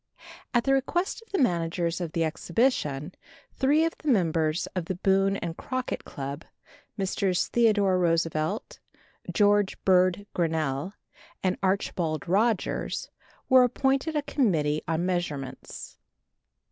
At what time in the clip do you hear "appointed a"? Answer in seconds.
13.63-14.23